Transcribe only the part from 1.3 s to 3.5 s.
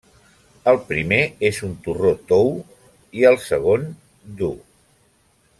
és un torró tou i el